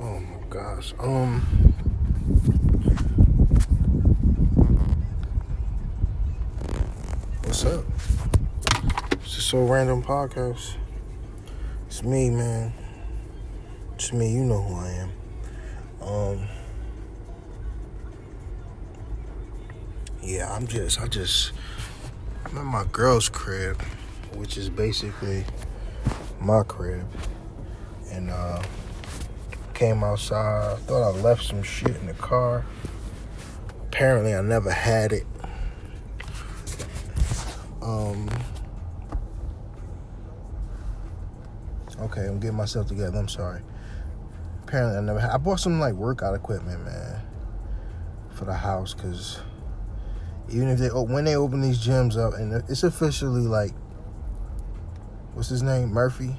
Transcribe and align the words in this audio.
Oh 0.00 0.20
my 0.20 0.38
gosh. 0.48 0.94
Um. 1.00 1.40
What's 7.42 7.64
up? 7.64 7.84
It's 9.14 9.34
just 9.34 9.48
so 9.48 9.64
random 9.64 10.04
podcast. 10.04 10.76
It's 11.88 12.04
me, 12.04 12.30
man. 12.30 12.72
It's 13.96 14.12
me. 14.12 14.32
You 14.32 14.44
know 14.44 14.62
who 14.62 14.76
I 14.76 14.88
am. 14.90 15.10
Um. 16.00 16.48
Yeah, 20.22 20.54
I'm 20.54 20.68
just. 20.68 21.00
I 21.00 21.08
just. 21.08 21.50
I'm 22.44 22.58
at 22.58 22.64
my 22.64 22.84
girl's 22.92 23.28
crib, 23.28 23.82
which 24.36 24.56
is 24.56 24.70
basically 24.70 25.44
my 26.40 26.62
crib, 26.62 27.04
and 28.12 28.30
uh 28.30 28.62
came 29.78 30.02
outside. 30.02 30.72
I 30.72 30.76
thought 30.76 31.02
I 31.02 31.20
left 31.20 31.44
some 31.44 31.62
shit 31.62 31.94
in 31.96 32.06
the 32.06 32.14
car. 32.14 32.66
Apparently, 33.86 34.34
I 34.34 34.40
never 34.40 34.70
had 34.70 35.12
it. 35.12 35.24
Um. 37.80 38.28
Okay, 42.00 42.26
I'm 42.26 42.40
getting 42.40 42.56
myself 42.56 42.88
together. 42.88 43.16
I'm 43.16 43.28
sorry. 43.28 43.62
Apparently, 44.64 44.98
I 44.98 45.00
never 45.00 45.20
had. 45.20 45.30
I 45.30 45.36
bought 45.38 45.60
some 45.60 45.78
like 45.78 45.94
workout 45.94 46.34
equipment, 46.34 46.84
man, 46.84 47.20
for 48.30 48.46
the 48.46 48.54
house, 48.54 48.94
cause 48.94 49.40
even 50.50 50.68
if 50.68 50.80
they 50.80 50.88
when 50.88 51.24
they 51.24 51.36
open 51.36 51.60
these 51.60 51.78
gyms 51.78 52.16
up, 52.16 52.34
and 52.34 52.52
it's 52.68 52.82
officially 52.82 53.42
like, 53.42 53.72
what's 55.34 55.48
his 55.48 55.62
name, 55.62 55.90
Murphy. 55.90 56.34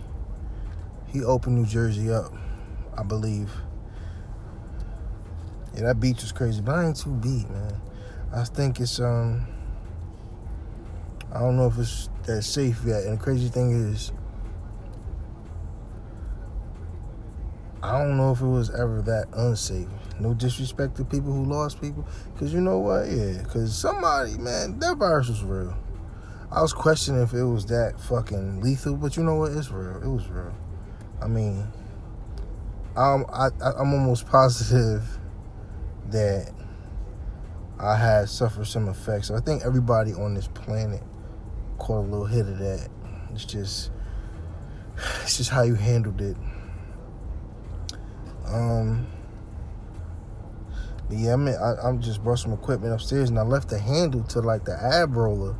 He 1.07 1.23
opened 1.23 1.55
New 1.55 1.65
Jersey 1.65 2.11
up. 2.11 2.33
I 2.97 3.03
believe. 3.03 3.51
Yeah, 5.75 5.83
that 5.83 5.99
beach 5.99 6.21
was 6.21 6.31
crazy, 6.31 6.61
but 6.61 6.75
I 6.75 6.87
ain't 6.87 6.97
too 6.97 7.11
beat, 7.11 7.49
man. 7.49 7.79
I 8.33 8.43
think 8.43 8.79
it's 8.79 8.99
um 8.99 9.47
I 11.31 11.39
don't 11.39 11.57
know 11.57 11.67
if 11.67 11.77
it's 11.77 12.09
that 12.23 12.43
safe 12.43 12.81
yet. 12.85 13.03
And 13.03 13.19
the 13.19 13.23
crazy 13.23 13.49
thing 13.49 13.71
is 13.71 14.11
I 17.81 17.97
don't 17.97 18.17
know 18.17 18.31
if 18.31 18.41
it 18.41 18.45
was 18.45 18.69
ever 18.71 19.01
that 19.03 19.27
unsafe. 19.33 19.87
No 20.19 20.33
disrespect 20.33 20.97
to 20.97 21.05
people 21.05 21.31
who 21.31 21.45
lost 21.45 21.79
people. 21.79 22.05
Cause 22.37 22.53
you 22.53 22.59
know 22.59 22.79
what? 22.79 23.09
Yeah, 23.09 23.41
cause 23.43 23.77
somebody, 23.77 24.37
man, 24.37 24.79
that 24.79 24.97
virus 24.97 25.29
was 25.29 25.43
real. 25.43 25.75
I 26.51 26.61
was 26.61 26.73
questioning 26.73 27.21
if 27.21 27.33
it 27.33 27.43
was 27.43 27.67
that 27.67 27.99
fucking 27.99 28.61
lethal, 28.61 28.97
but 28.97 29.15
you 29.15 29.23
know 29.23 29.35
what? 29.35 29.51
It's 29.53 29.69
real. 29.69 30.01
It 30.01 30.07
was 30.07 30.27
real. 30.27 30.53
I 31.21 31.27
mean, 31.27 31.67
I'm 32.99 33.25
I, 33.31 33.49
I'm 33.77 33.93
almost 33.93 34.27
positive 34.27 35.03
that 36.07 36.51
I 37.79 37.95
had 37.95 38.27
suffered 38.29 38.67
some 38.67 38.89
effects. 38.89 39.31
I 39.31 39.39
think 39.39 39.63
everybody 39.63 40.13
on 40.13 40.33
this 40.33 40.47
planet 40.49 41.01
caught 41.77 41.99
a 41.99 42.07
little 42.07 42.25
hit 42.25 42.45
of 42.45 42.57
that. 42.59 42.89
It's 43.31 43.45
just 43.45 43.91
it's 45.23 45.37
just 45.37 45.49
how 45.49 45.61
you 45.61 45.75
handled 45.75 46.19
it. 46.19 46.35
Um. 48.45 49.07
yeah, 51.09 51.33
I 51.33 51.35
mean, 51.37 51.55
I, 51.55 51.75
I'm 51.87 52.01
just 52.01 52.21
brought 52.21 52.39
some 52.39 52.51
equipment 52.51 52.93
upstairs, 52.93 53.29
and 53.29 53.39
I 53.39 53.43
left 53.43 53.69
the 53.69 53.79
handle 53.79 54.23
to 54.23 54.41
like 54.41 54.65
the 54.65 54.77
ab 54.77 55.15
roller. 55.15 55.55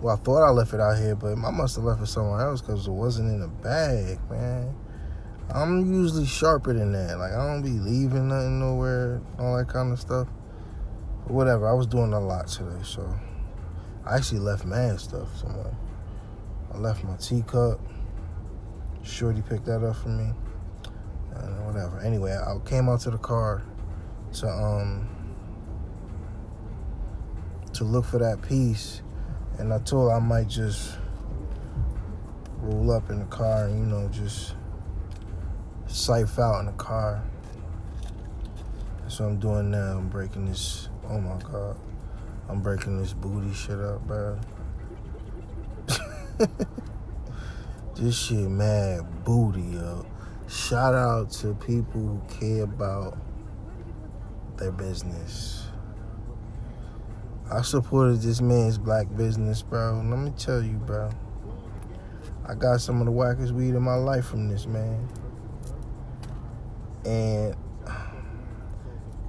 Well, 0.00 0.14
I 0.14 0.18
thought 0.18 0.46
I 0.46 0.50
left 0.50 0.74
it 0.74 0.80
out 0.80 0.98
here, 0.98 1.16
but 1.16 1.32
I 1.32 1.50
must 1.50 1.76
have 1.76 1.84
left 1.84 2.02
it 2.02 2.06
somewhere 2.06 2.40
else 2.40 2.60
because 2.60 2.86
it 2.86 2.92
wasn't 2.92 3.30
in 3.30 3.40
the 3.40 3.48
bag, 3.48 4.18
man. 4.30 4.76
I'm 5.52 5.92
usually 5.92 6.26
sharper 6.26 6.72
than 6.72 6.92
that. 6.92 7.18
Like 7.18 7.32
I 7.32 7.46
don't 7.46 7.62
be 7.62 7.70
leaving 7.70 8.28
nothing 8.28 8.60
nowhere, 8.60 9.20
all 9.38 9.56
that 9.56 9.68
kind 9.68 9.92
of 9.92 10.00
stuff. 10.00 10.28
But 11.26 11.32
whatever. 11.32 11.68
I 11.68 11.72
was 11.72 11.86
doing 11.86 12.12
a 12.12 12.20
lot 12.20 12.48
today, 12.48 12.82
so 12.82 13.12
I 14.06 14.16
actually 14.16 14.40
left 14.40 14.64
mad 14.64 15.00
stuff 15.00 15.36
somewhere. 15.36 15.76
I 16.72 16.78
left 16.78 17.04
my 17.04 17.16
teacup. 17.16 17.80
Shorty 19.02 19.42
picked 19.42 19.66
that 19.66 19.84
up 19.84 19.96
for 19.96 20.08
me. 20.08 20.32
And 21.34 21.66
whatever. 21.66 22.00
Anyway, 22.00 22.32
I 22.32 22.56
came 22.66 22.88
out 22.88 23.00
to 23.00 23.10
the 23.10 23.18
car 23.18 23.62
to 24.34 24.48
um 24.48 25.08
to 27.74 27.84
look 27.84 28.04
for 28.04 28.18
that 28.18 28.40
piece, 28.42 29.02
and 29.58 29.72
I 29.72 29.78
told 29.78 30.12
I 30.12 30.20
might 30.20 30.48
just 30.48 30.96
roll 32.60 32.92
up 32.92 33.10
in 33.10 33.18
the 33.18 33.24
car 33.26 33.66
and 33.66 33.78
you 33.78 33.86
know 33.86 34.08
just 34.08 34.54
Sife 35.94 36.40
out 36.40 36.58
in 36.58 36.66
the 36.66 36.72
car. 36.72 37.22
That's 39.02 39.20
what 39.20 39.26
I'm 39.26 39.38
doing 39.38 39.70
now. 39.70 39.98
I'm 39.98 40.08
breaking 40.08 40.46
this. 40.46 40.88
Oh 41.08 41.20
my 41.20 41.38
god. 41.38 41.76
I'm 42.48 42.62
breaking 42.62 42.98
this 42.98 43.12
booty 43.12 43.54
shit 43.54 43.78
up, 43.78 44.04
bro. 44.04 44.36
this 47.94 48.18
shit 48.18 48.38
mad 48.38 49.24
booty, 49.24 49.62
yo. 49.62 50.04
Shout 50.48 50.94
out 50.94 51.30
to 51.30 51.54
people 51.54 52.00
who 52.00 52.20
care 52.40 52.64
about 52.64 53.16
their 54.56 54.72
business. 54.72 55.68
I 57.52 57.62
supported 57.62 58.20
this 58.20 58.40
man's 58.40 58.78
black 58.78 59.06
business, 59.16 59.62
bro. 59.62 60.02
Let 60.04 60.18
me 60.18 60.32
tell 60.36 60.60
you, 60.60 60.72
bro. 60.72 61.12
I 62.48 62.56
got 62.56 62.80
some 62.80 62.98
of 62.98 63.06
the 63.06 63.12
wackest 63.12 63.52
weed 63.52 63.76
in 63.76 63.82
my 63.82 63.94
life 63.94 64.26
from 64.26 64.48
this 64.48 64.66
man 64.66 65.08
and 67.04 67.56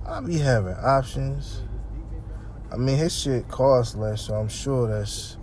I'll 0.07 0.21
be 0.21 0.37
having 0.37 0.75
options. 0.75 1.61
I 2.71 2.77
mean, 2.77 2.97
his 2.97 3.17
shit 3.17 3.47
costs 3.47 3.95
less, 3.95 4.23
so 4.23 4.35
I'm 4.35 4.49
sure 4.49 4.87
that's 4.87 5.37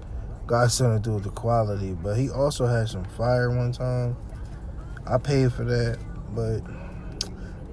got 0.47 0.71
something 0.71 1.03
to 1.03 1.09
do 1.09 1.15
with 1.15 1.25
the 1.25 1.31
quality. 1.31 1.93
But 1.93 2.17
he 2.17 2.31
also 2.31 2.67
had 2.67 2.89
some 2.89 3.05
fire 3.05 3.51
one 3.51 3.73
time. 3.73 4.17
I 5.07 5.19
paid 5.19 5.53
for 5.53 5.65
that, 5.65 5.99
but 6.35 6.61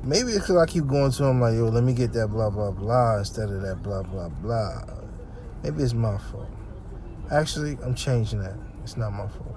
maybe 0.03 0.31
it's 0.31 0.41
because 0.41 0.57
I 0.57 0.65
keep 0.65 0.87
going 0.87 1.11
to 1.11 1.23
him 1.25 1.41
like, 1.41 1.55
yo, 1.55 1.69
let 1.69 1.83
me 1.83 1.93
get 1.93 2.13
that 2.13 2.27
blah 2.27 2.49
blah 2.49 2.71
blah 2.71 3.19
instead 3.19 3.49
of 3.49 3.61
that 3.61 3.83
blah 3.83 4.03
blah 4.03 4.29
blah. 4.29 4.81
Maybe 5.63 5.83
it's 5.83 5.93
my 5.93 6.17
fault. 6.17 6.49
Actually, 7.31 7.77
I'm 7.83 7.93
changing 7.93 8.41
that. 8.41 8.55
It's 8.83 8.97
not 8.97 9.11
my 9.11 9.27
fault. 9.27 9.55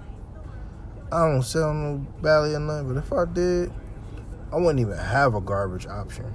I 1.11 1.27
don't 1.27 1.43
sell 1.43 1.73
no 1.73 2.07
Bally 2.21 2.55
or 2.55 2.61
nothing, 2.61 2.89
but 2.93 2.99
if 2.99 3.13
I 3.13 3.25
did, 3.25 3.73
I 4.53 4.57
wouldn't 4.57 4.81
even 4.81 4.99
have 4.99 5.35
a 5.35 5.41
garbage 5.41 5.87
option. 5.87 6.27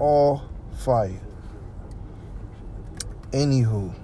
All 0.00 0.42
fire. 0.72 1.20
Anywho, 3.30 3.94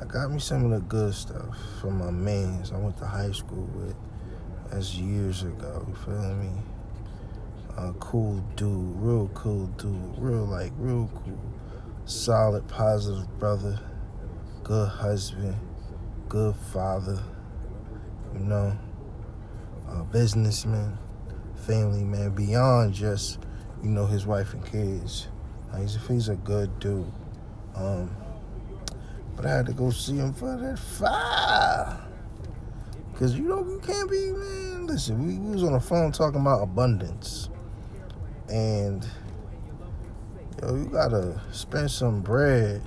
I 0.00 0.04
got 0.04 0.30
me 0.30 0.38
some 0.38 0.66
of 0.66 0.70
the 0.70 0.86
good 0.86 1.14
stuff 1.14 1.58
from 1.80 1.98
my 1.98 2.12
mains 2.12 2.70
I 2.70 2.76
went 2.76 2.96
to 2.98 3.06
high 3.06 3.32
school 3.32 3.68
with. 3.74 3.96
That's 4.70 4.94
years 4.94 5.42
ago, 5.42 5.84
you 5.88 5.94
feel 5.96 6.34
me? 6.34 6.50
A 7.76 7.92
cool 7.94 8.36
dude, 8.54 9.00
real 9.00 9.28
cool 9.34 9.66
dude, 9.78 10.16
real 10.18 10.44
like, 10.44 10.70
real 10.78 11.10
cool. 11.12 11.40
Solid, 12.04 12.68
positive 12.68 13.26
brother, 13.40 13.80
good 14.62 14.88
husband, 14.88 15.56
good 16.28 16.54
father, 16.54 17.20
you 18.32 18.40
know 18.40 18.78
businessman, 20.04 20.98
family 21.66 22.04
man, 22.04 22.30
beyond 22.30 22.94
just, 22.94 23.38
you 23.82 23.90
know, 23.90 24.06
his 24.06 24.26
wife 24.26 24.54
and 24.54 24.64
kids. 24.64 25.28
he's, 25.78 25.96
a, 25.96 25.98
he's 26.12 26.28
a 26.28 26.36
good 26.36 26.78
dude. 26.78 27.10
Um, 27.74 28.10
but 29.36 29.46
I 29.46 29.50
had 29.50 29.66
to 29.66 29.72
go 29.72 29.90
see 29.90 30.16
him 30.16 30.34
for 30.34 30.56
that 30.56 30.78
fire. 30.78 32.08
Cause 33.18 33.34
you 33.34 33.48
know 33.48 33.64
you 33.68 33.80
can't 33.84 34.08
be 34.08 34.30
man. 34.30 34.86
Listen, 34.86 35.26
we, 35.26 35.38
we 35.38 35.54
was 35.54 35.64
on 35.64 35.72
the 35.72 35.80
phone 35.80 36.12
talking 36.12 36.40
about 36.40 36.62
abundance, 36.62 37.50
and 38.48 39.04
yo, 40.62 40.76
you 40.76 40.84
gotta 40.84 41.40
spend 41.50 41.90
some 41.90 42.20
bread 42.20 42.80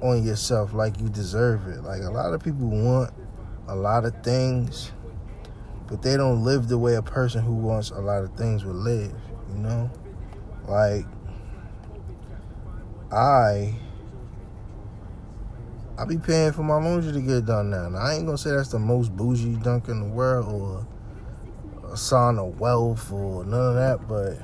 on 0.00 0.24
yourself 0.24 0.74
like 0.74 1.00
you 1.00 1.08
deserve 1.08 1.68
it. 1.68 1.84
Like 1.84 2.02
a 2.02 2.10
lot 2.10 2.34
of 2.34 2.42
people 2.42 2.66
want 2.66 3.14
a 3.68 3.76
lot 3.76 4.04
of 4.04 4.24
things, 4.24 4.90
but 5.92 6.00
they 6.00 6.16
don't 6.16 6.42
live 6.42 6.68
the 6.68 6.78
way 6.78 6.94
a 6.94 7.02
person 7.02 7.42
who 7.42 7.52
wants 7.52 7.90
a 7.90 8.00
lot 8.00 8.24
of 8.24 8.34
things 8.34 8.64
would 8.64 8.76
live, 8.76 9.12
you 9.50 9.58
know? 9.58 9.90
Like 10.66 11.04
I 13.12 13.74
I 15.98 16.06
be 16.06 16.16
paying 16.16 16.52
for 16.52 16.62
my 16.62 16.76
laundry 16.76 17.12
to 17.12 17.20
get 17.20 17.44
done 17.44 17.68
now. 17.68 17.90
now. 17.90 17.98
I 17.98 18.14
ain't 18.14 18.24
gonna 18.24 18.38
say 18.38 18.52
that's 18.52 18.70
the 18.70 18.78
most 18.78 19.14
bougie 19.14 19.56
dunk 19.56 19.88
in 19.88 20.00
the 20.00 20.08
world 20.08 20.46
or 20.50 21.92
a 21.92 21.96
sign 21.98 22.38
of 22.38 22.58
wealth 22.58 23.12
or 23.12 23.44
none 23.44 23.60
of 23.60 23.74
that, 23.74 24.08
but 24.08 24.38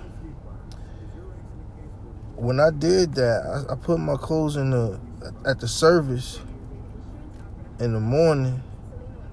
when 2.36 2.60
I 2.60 2.68
did 2.68 3.14
that, 3.14 3.64
I, 3.70 3.72
I 3.72 3.76
put 3.76 3.98
my 3.98 4.16
clothes 4.16 4.56
in 4.56 4.68
the 4.68 5.00
at 5.46 5.60
the 5.60 5.66
service 5.66 6.40
in 7.80 7.94
the 7.94 8.00
morning 8.00 8.62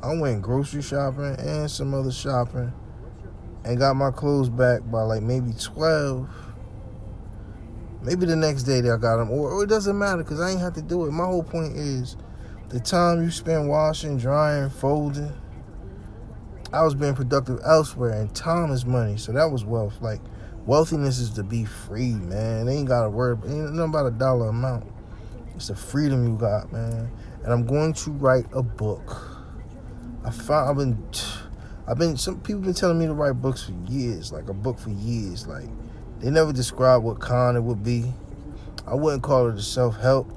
I 0.06 0.14
went 0.14 0.44
grocery 0.44 0.84
shopping 0.84 1.36
and 1.40 1.70
some 1.70 1.96
other 1.96 2.12
shopping 2.12 2.72
and 3.64 3.80
got 3.80 3.96
my 3.96 4.12
clothes 4.12 4.50
back 4.50 4.82
by 4.92 5.02
like 5.02 5.24
maybe 5.24 5.52
12. 5.60 6.30
Maybe 8.04 8.28
the 8.28 8.36
next 8.36 8.64
day 8.64 8.82
that 8.82 8.94
I 8.94 8.98
got 8.98 9.18
them, 9.18 9.32
or, 9.32 9.52
or 9.52 9.64
it 9.64 9.68
doesn't 9.68 9.98
matter 9.98 10.20
because 10.22 10.40
I 10.40 10.52
ain't 10.52 10.60
have 10.60 10.74
to 10.74 10.84
do 10.84 11.08
it. 11.08 11.12
My 11.12 11.26
whole 11.26 11.42
point 11.42 11.76
is 11.76 12.18
the 12.70 12.80
time 12.80 13.24
you 13.24 13.32
spend 13.32 13.68
washing, 13.68 14.20
drying, 14.20 14.70
folding. 14.70 15.34
I 16.72 16.84
was 16.84 16.94
being 16.94 17.16
productive 17.16 17.60
elsewhere, 17.66 18.12
and 18.12 18.34
time 18.36 18.70
is 18.70 18.86
money, 18.86 19.18
so 19.18 19.32
that 19.32 19.50
was 19.50 19.66
wealth. 19.66 20.00
Like 20.02 20.22
wealthiness 20.68 21.18
is 21.18 21.32
to 21.32 21.44
be 21.44 21.66
free, 21.66 22.14
man. 22.14 22.68
They 22.68 22.76
ain't 22.76 22.88
gotta 22.88 23.10
worry. 23.10 23.34
About, 23.34 23.50
ain't 23.50 23.74
nothing 23.74 23.90
about 23.90 24.06
a 24.06 24.12
dollar 24.12 24.50
amount. 24.50 24.86
It's 25.56 25.70
the 25.70 25.76
freedom 25.76 26.28
you 26.28 26.38
got, 26.38 26.72
man. 26.72 27.10
And 27.44 27.52
I'm 27.52 27.66
going 27.66 27.94
to 27.94 28.12
write 28.12 28.46
a 28.54 28.62
book. 28.62 29.35
I 30.26 30.32
found 30.32 30.70
I've 30.70 30.78
been 30.78 31.04
I've 31.88 31.98
been 32.00 32.18
some 32.18 32.40
people 32.40 32.64
been 32.64 32.74
telling 32.74 32.98
me 32.98 33.06
to 33.06 33.14
write 33.14 33.34
books 33.34 33.64
for 33.64 33.74
years, 33.92 34.32
like 34.32 34.50
a 34.50 34.54
book 34.54 34.80
for 34.80 34.90
years. 34.90 35.46
Like 35.46 35.70
they 36.20 36.32
never 36.32 36.52
describe 36.52 37.04
what 37.04 37.20
kind 37.20 37.56
it 37.56 37.62
would 37.62 37.84
be. 37.84 38.12
I 38.88 38.96
wouldn't 38.96 39.22
call 39.22 39.50
it 39.50 39.56
a 39.56 39.62
self 39.62 39.98
help. 39.98 40.32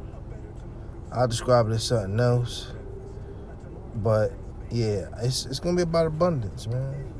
I'll 1.11 1.27
describe 1.27 1.69
it 1.69 1.73
as 1.73 1.85
something 1.85 2.21
else. 2.21 2.71
But 3.95 4.33
yeah, 4.71 5.09
it's 5.23 5.47
it's 5.47 5.59
gonna 5.59 5.77
be 5.77 5.83
about 5.83 6.07
abundance, 6.07 6.67
man, 6.67 7.11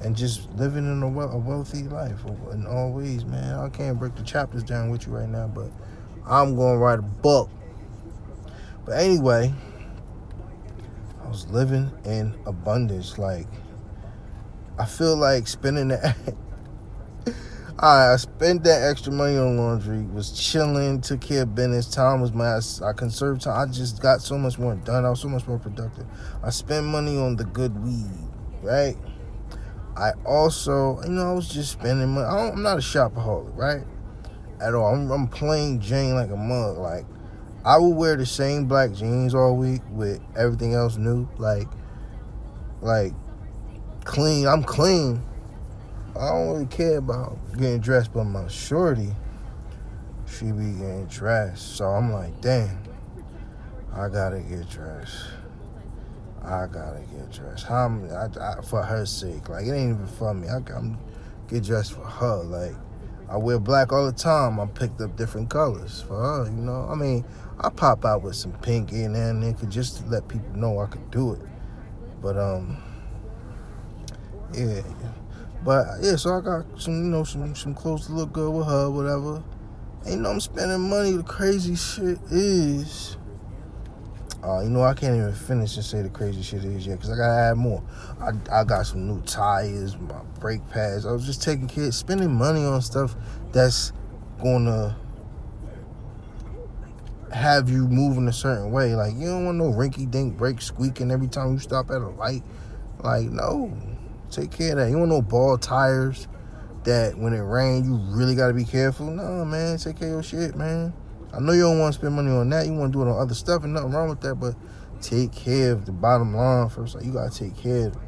and 0.00 0.16
just 0.16 0.48
living 0.54 0.84
in 0.84 1.02
a, 1.02 1.06
a 1.06 1.36
wealthy 1.36 1.82
life 1.82 2.24
in 2.52 2.64
all 2.66 2.92
ways, 2.92 3.24
man. 3.24 3.58
I 3.58 3.68
can't 3.70 3.98
break 3.98 4.14
the 4.14 4.22
chapters 4.22 4.62
down 4.62 4.90
with 4.90 5.08
you 5.08 5.16
right 5.16 5.28
now, 5.28 5.48
but 5.48 5.70
I'm 6.24 6.54
gonna 6.54 6.78
write 6.78 7.00
a 7.00 7.02
book. 7.02 7.50
But 8.84 9.00
anyway, 9.00 9.52
was 11.34 11.48
living 11.48 11.90
in 12.04 12.32
abundance, 12.46 13.18
like 13.18 13.48
I 14.78 14.86
feel 14.86 15.16
like 15.16 15.48
spending 15.48 15.88
that. 15.88 16.16
I 17.80 18.14
spent 18.16 18.62
that 18.62 18.88
extra 18.88 19.12
money 19.12 19.36
on 19.36 19.56
laundry, 19.56 20.02
was 20.02 20.30
chilling, 20.30 21.00
took 21.00 21.20
care 21.20 21.42
of 21.42 21.56
business. 21.56 21.90
Time 21.90 22.20
was 22.20 22.32
my, 22.32 22.60
I 22.88 22.92
conserved 22.92 23.42
time. 23.42 23.68
I 23.68 23.72
just 23.72 24.00
got 24.00 24.20
so 24.22 24.38
much 24.38 24.60
more 24.60 24.76
done. 24.76 25.04
I 25.04 25.10
was 25.10 25.20
so 25.20 25.28
much 25.28 25.44
more 25.48 25.58
productive. 25.58 26.06
I 26.40 26.50
spent 26.50 26.86
money 26.86 27.18
on 27.18 27.34
the 27.34 27.44
good 27.46 27.84
weed, 27.84 28.06
right? 28.62 28.96
I 29.96 30.12
also, 30.24 31.02
you 31.02 31.10
know, 31.10 31.32
I 31.32 31.32
was 31.32 31.48
just 31.48 31.72
spending 31.72 32.10
money. 32.10 32.26
I 32.26 32.46
am 32.50 32.62
not 32.62 32.78
a 32.78 32.80
shopaholic, 32.80 33.56
right? 33.56 33.82
At 34.60 34.76
all. 34.76 34.94
I'm, 34.94 35.10
I'm 35.10 35.26
plain 35.26 35.80
Jane 35.80 36.14
like 36.14 36.30
a 36.30 36.36
mug. 36.36 36.78
Like, 36.78 37.06
I 37.64 37.78
will 37.78 37.94
wear 37.94 38.16
the 38.16 38.26
same 38.26 38.66
black 38.66 38.92
jeans 38.92 39.34
all 39.34 39.56
week 39.56 39.80
with 39.90 40.20
everything 40.36 40.74
else 40.74 40.96
new. 40.96 41.28
Like, 41.38 41.68
like 42.82 43.12
clean. 44.04 44.46
I'm 44.46 44.62
clean. 44.62 45.22
I 46.14 46.28
don't 46.28 46.48
really 46.48 46.66
care 46.66 46.98
about 46.98 47.38
getting 47.56 47.80
dressed, 47.80 48.12
but 48.12 48.24
my 48.24 48.46
shorty, 48.48 49.10
she 50.26 50.46
be 50.46 50.72
getting 50.72 51.06
dressed. 51.06 51.76
So 51.76 51.86
I'm 51.86 52.12
like, 52.12 52.40
damn, 52.40 52.78
I 53.92 54.08
gotta 54.08 54.40
get 54.40 54.68
dressed. 54.68 55.24
I 56.42 56.66
gotta 56.66 57.00
get 57.10 57.32
dressed. 57.32 57.64
How 57.64 57.88
I, 58.12 58.58
I, 58.58 58.60
for 58.62 58.82
her 58.82 59.06
sake, 59.06 59.48
like 59.48 59.66
it 59.66 59.72
ain't 59.72 59.94
even 59.94 60.06
for 60.06 60.34
me. 60.34 60.48
I, 60.48 60.56
am 60.76 60.98
get 61.48 61.64
dressed 61.64 61.94
for 61.94 62.04
her. 62.04 62.42
Like 62.42 62.74
I 63.28 63.38
wear 63.38 63.58
black 63.58 63.92
all 63.92 64.06
the 64.06 64.12
time. 64.12 64.60
I 64.60 64.66
picked 64.66 65.00
up 65.00 65.16
different 65.16 65.48
colors 65.48 66.02
for 66.06 66.14
her. 66.14 66.44
You 66.44 66.62
know, 66.62 66.86
I 66.88 66.94
mean, 66.94 67.24
I 67.60 67.70
pop 67.70 68.04
out 68.04 68.22
with 68.22 68.36
some 68.36 68.52
pink 68.52 68.92
in 68.92 69.12
there 69.12 69.30
and 69.30 69.42
there 69.42 69.52
just 69.68 69.98
to 69.98 70.06
let 70.06 70.28
people 70.28 70.56
know 70.56 70.80
I 70.80 70.86
could 70.86 71.10
do 71.10 71.34
it. 71.34 71.40
But 72.20 72.36
um 72.36 72.82
yeah. 74.52 74.82
But 75.64 75.86
yeah, 76.02 76.16
so 76.16 76.34
I 76.34 76.40
got 76.40 76.80
some, 76.80 77.04
you 77.04 77.10
know, 77.10 77.24
some 77.24 77.54
some 77.54 77.74
clothes 77.74 78.06
to 78.06 78.12
look 78.12 78.32
good 78.32 78.50
with 78.50 78.66
her, 78.66 78.90
whatever. 78.90 79.42
Ain't 80.06 80.20
no 80.20 80.30
I'm 80.30 80.40
spending 80.40 80.88
money. 80.90 81.12
The 81.12 81.22
crazy 81.22 81.74
shit 81.74 82.18
is, 82.30 83.16
uh, 84.42 84.60
you 84.60 84.68
know, 84.68 84.82
I 84.82 84.92
can't 84.92 85.16
even 85.16 85.32
finish 85.32 85.76
and 85.76 85.84
say 85.84 86.02
the 86.02 86.10
crazy 86.10 86.42
shit 86.42 86.64
is 86.64 86.86
yet 86.86 86.96
because 86.96 87.10
I 87.10 87.16
gotta 87.16 87.50
add 87.50 87.56
more. 87.56 87.82
I 88.20 88.32
I 88.52 88.64
got 88.64 88.86
some 88.86 89.08
new 89.08 89.22
tires, 89.22 89.96
my 89.96 90.20
brake 90.38 90.68
pads. 90.70 91.06
I 91.06 91.12
was 91.12 91.24
just 91.24 91.42
taking 91.42 91.66
care, 91.66 91.90
spending 91.92 92.34
money 92.34 92.64
on 92.64 92.82
stuff 92.82 93.16
that's 93.52 93.92
gonna 94.42 94.96
have 97.34 97.68
you 97.68 97.86
moving 97.88 98.28
a 98.28 98.32
certain 98.32 98.70
way. 98.70 98.94
Like 98.94 99.14
you 99.14 99.26
don't 99.26 99.44
want 99.44 99.58
no 99.58 99.64
rinky 99.64 100.10
dink 100.10 100.38
brake 100.38 100.62
squeaking 100.62 101.10
every 101.10 101.28
time 101.28 101.52
you 101.52 101.58
stop 101.58 101.90
at 101.90 101.96
a 101.96 102.08
light. 102.08 102.42
Like 103.02 103.24
no, 103.24 103.76
Take 104.34 104.50
care 104.50 104.72
of 104.72 104.78
that. 104.78 104.90
You 104.90 104.98
want 104.98 105.10
no 105.10 105.22
ball 105.22 105.56
tires 105.56 106.26
that 106.82 107.16
when 107.16 107.32
it 107.32 107.40
rains 107.40 107.86
you 107.86 107.94
really 108.16 108.34
gotta 108.34 108.52
be 108.52 108.64
careful. 108.64 109.06
No, 109.06 109.44
man, 109.44 109.78
take 109.78 110.00
care 110.00 110.08
of 110.08 110.12
your 110.14 110.22
shit, 110.24 110.56
man. 110.56 110.92
I 111.32 111.38
know 111.38 111.52
you 111.52 111.62
don't 111.62 111.78
want 111.78 111.94
to 111.94 112.00
spend 112.00 112.16
money 112.16 112.30
on 112.30 112.50
that. 112.50 112.66
You 112.66 112.74
want 112.74 112.92
to 112.92 112.98
do 112.98 113.02
it 113.02 113.12
on 113.12 113.20
other 113.20 113.34
stuff, 113.34 113.62
and 113.62 113.74
nothing 113.74 113.92
wrong 113.92 114.08
with 114.08 114.20
that. 114.22 114.34
But 114.34 114.56
take 115.00 115.30
care 115.30 115.70
of 115.70 115.86
the 115.86 115.92
bottom 115.92 116.34
line 116.34 116.68
first. 116.68 116.96
Like 116.96 117.04
you 117.04 117.12
gotta 117.12 117.30
take 117.30 117.56
care 117.56 117.86
of 117.86 117.92
it. 117.94 117.98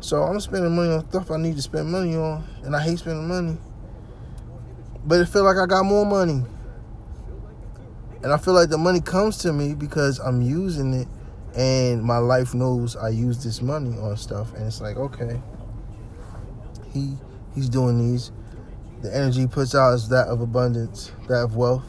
So 0.00 0.22
I'm 0.22 0.40
spending 0.40 0.74
money 0.74 0.90
on 0.90 1.08
stuff 1.08 1.30
I 1.30 1.36
need 1.36 1.54
to 1.54 1.62
spend 1.62 1.88
money 1.90 2.16
on, 2.16 2.44
and 2.64 2.74
I 2.74 2.82
hate 2.82 2.98
spending 2.98 3.28
money. 3.28 3.56
But 5.04 5.20
it 5.20 5.28
feel 5.28 5.44
like 5.44 5.56
I 5.56 5.66
got 5.66 5.84
more 5.84 6.04
money, 6.04 6.42
and 8.22 8.32
I 8.32 8.38
feel 8.38 8.54
like 8.54 8.68
the 8.68 8.78
money 8.78 9.00
comes 9.00 9.38
to 9.38 9.52
me 9.52 9.74
because 9.74 10.18
I'm 10.18 10.42
using 10.42 10.94
it, 10.94 11.08
and 11.56 12.02
my 12.02 12.18
life 12.18 12.54
knows 12.54 12.96
I 12.96 13.10
use 13.10 13.42
this 13.42 13.62
money 13.62 13.98
on 13.98 14.16
stuff, 14.16 14.54
and 14.54 14.66
it's 14.66 14.80
like 14.80 14.96
okay 14.96 15.40
he 16.96 17.16
he's 17.54 17.68
doing 17.68 17.98
these. 17.98 18.32
The 19.02 19.14
energy 19.14 19.42
he 19.42 19.46
puts 19.46 19.74
out 19.74 19.92
is 19.92 20.08
that 20.08 20.28
of 20.28 20.40
abundance, 20.40 21.12
that 21.28 21.42
of 21.42 21.56
wealth. 21.56 21.84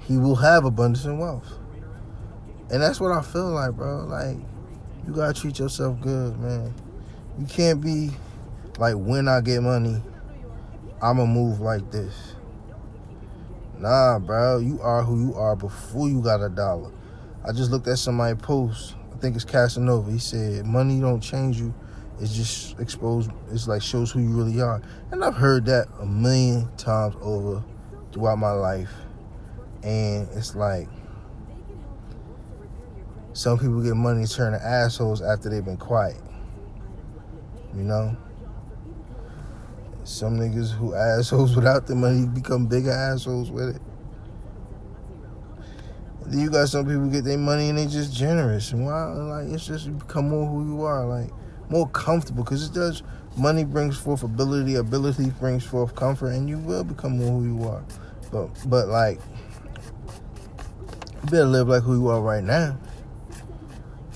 He 0.00 0.16
will 0.16 0.36
have 0.36 0.64
abundance 0.64 1.04
and 1.04 1.18
wealth. 1.18 1.58
And 2.70 2.82
that's 2.82 3.00
what 3.00 3.12
I 3.12 3.22
feel 3.22 3.50
like, 3.50 3.72
bro. 3.72 4.04
Like, 4.04 4.36
you 5.06 5.14
gotta 5.14 5.38
treat 5.38 5.58
yourself 5.58 6.00
good, 6.00 6.38
man. 6.40 6.74
You 7.38 7.46
can't 7.46 7.80
be 7.80 8.10
like, 8.78 8.94
when 8.94 9.28
I 9.28 9.40
get 9.42 9.62
money, 9.62 10.02
I'ma 11.02 11.26
move 11.26 11.60
like 11.60 11.90
this. 11.90 12.33
Nah, 13.78 14.18
bro. 14.18 14.58
You 14.58 14.80
are 14.80 15.02
who 15.02 15.28
you 15.28 15.34
are 15.34 15.56
before 15.56 16.08
you 16.08 16.22
got 16.22 16.42
a 16.42 16.48
dollar. 16.48 16.90
I 17.46 17.52
just 17.52 17.70
looked 17.70 17.86
at 17.88 17.98
somebody 17.98 18.34
post. 18.36 18.94
I 19.12 19.18
think 19.18 19.36
it's 19.36 19.44
Casanova. 19.44 20.10
He 20.10 20.18
said, 20.18 20.64
money 20.66 21.00
don't 21.00 21.20
change 21.20 21.58
you 21.58 21.74
it 22.20 22.26
just 22.26 22.78
exposed 22.78 23.30
it's 23.50 23.66
like 23.66 23.82
shows 23.82 24.12
who 24.12 24.20
you 24.20 24.28
really 24.28 24.60
are 24.60 24.80
and 25.10 25.24
i've 25.24 25.34
heard 25.34 25.64
that 25.64 25.86
a 26.00 26.06
million 26.06 26.68
times 26.76 27.14
over 27.20 27.62
throughout 28.12 28.38
my 28.38 28.52
life 28.52 28.90
and 29.82 30.28
it's 30.32 30.54
like 30.54 30.88
some 33.32 33.58
people 33.58 33.82
get 33.82 33.96
money 33.96 34.26
turning 34.26 34.60
assholes 34.60 35.20
after 35.22 35.48
they've 35.48 35.64
been 35.64 35.76
quiet 35.76 36.16
you 37.74 37.82
know 37.82 38.16
some 40.04 40.38
niggas 40.38 40.70
who 40.72 40.94
assholes 40.94 41.56
without 41.56 41.86
the 41.86 41.94
money 41.94 42.26
become 42.26 42.66
bigger 42.66 42.90
assholes 42.90 43.50
with 43.50 43.76
it 43.76 43.82
then 46.26 46.40
you 46.40 46.50
got 46.50 46.68
some 46.68 46.86
people 46.86 47.08
get 47.08 47.24
their 47.24 47.38
money 47.38 47.68
and 47.68 47.78
they 47.78 47.86
just 47.86 48.14
generous 48.14 48.72
and 48.72 48.84
why? 48.84 49.04
like 49.06 49.46
it's 49.52 49.66
just 49.66 49.86
you 49.86 49.92
become 49.92 50.28
more 50.28 50.46
who 50.46 50.76
you 50.76 50.82
are 50.82 51.04
like 51.06 51.30
more 51.68 51.88
comfortable 51.88 52.44
because 52.44 52.68
it 52.68 52.74
does. 52.74 53.02
Money 53.36 53.64
brings 53.64 53.98
forth 53.98 54.22
ability, 54.22 54.76
ability 54.76 55.30
brings 55.40 55.64
forth 55.64 55.94
comfort, 55.94 56.28
and 56.28 56.48
you 56.48 56.58
will 56.58 56.84
become 56.84 57.18
more 57.18 57.40
who 57.40 57.58
you 57.58 57.64
are. 57.68 57.84
But 58.30 58.48
but 58.66 58.88
like, 58.88 59.20
you 61.22 61.30
better 61.30 61.44
live 61.44 61.68
like 61.68 61.82
who 61.82 61.94
you 61.94 62.08
are 62.08 62.20
right 62.20 62.44
now. 62.44 62.78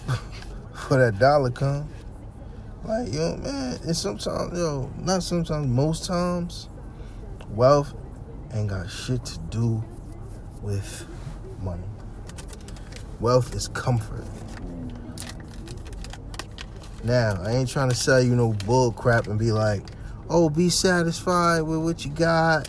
For 0.75 0.99
that 0.99 1.19
dollar 1.19 1.51
come. 1.51 1.89
Like, 2.85 3.13
yo, 3.13 3.37
man, 3.37 3.79
and 3.85 3.97
sometimes, 3.97 4.57
yo, 4.59 4.91
not 4.99 5.23
sometimes, 5.23 5.67
most 5.67 6.07
times, 6.07 6.69
wealth 7.51 7.95
ain't 8.55 8.69
got 8.69 8.91
shit 8.91 9.25
to 9.25 9.39
do 9.51 9.85
with 10.63 11.07
money. 11.61 11.83
Wealth 13.21 13.55
is 13.55 13.69
comfort. 13.69 14.25
Now, 17.05 17.41
I 17.43 17.53
ain't 17.53 17.69
trying 17.69 17.91
to 17.91 17.95
sell 17.95 18.23
you 18.23 18.35
no 18.35 18.53
bull 18.53 18.93
crap 18.93 19.27
and 19.27 19.39
be 19.39 19.53
like, 19.53 19.83
oh, 20.31 20.49
be 20.49 20.69
satisfied 20.69 21.63
with 21.63 21.81
what 21.81 22.05
you 22.05 22.11
got 22.13 22.69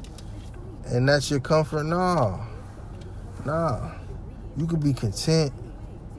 and 0.92 1.08
that's 1.08 1.30
your 1.30 1.40
comfort. 1.40 1.84
Nah. 1.84 2.46
Nah. 3.46 3.92
You 4.58 4.66
could 4.66 4.84
be 4.84 4.94
content 4.94 5.54